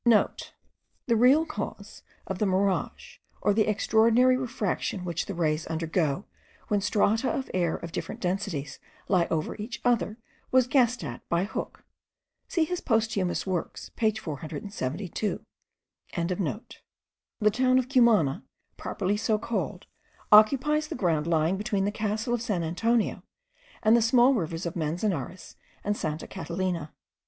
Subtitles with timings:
[0.01, 6.25] *(* The real cause of the mirage, or the extraordinary refraction which the rays undergo
[6.69, 10.17] when strata of air of different densities lie over each other,
[10.49, 11.83] was guessed at by Hooke.
[12.47, 15.45] See his Posthumous Works page 472.)
[16.15, 18.43] The town of Cumana,
[18.77, 19.85] properly so called,
[20.31, 23.21] occupies the ground lying between the castle of San Antonio
[23.83, 26.91] and the small rivers of Manzanares and Santa Catalina.